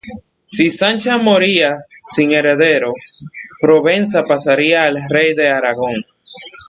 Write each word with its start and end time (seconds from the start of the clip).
Si 0.45 0.71
Sancha 0.71 1.15
moría 1.19 1.77
sin 2.01 2.31
heredero, 2.31 2.91
Provenza 3.59 4.23
pasaría 4.25 4.85
al 4.85 4.97
rey 5.07 5.35
de 5.35 5.47
Aragón. 5.49 5.93